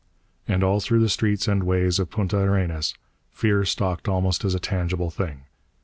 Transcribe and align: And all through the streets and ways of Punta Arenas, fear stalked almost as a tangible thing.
And 0.47 0.63
all 0.63 0.79
through 0.79 0.99
the 1.01 1.09
streets 1.09 1.47
and 1.47 1.61
ways 1.61 1.99
of 1.99 2.09
Punta 2.09 2.39
Arenas, 2.39 2.95
fear 3.29 3.63
stalked 3.65 4.07
almost 4.09 4.43
as 4.43 4.55
a 4.55 4.59
tangible 4.59 5.11
thing. 5.11 5.41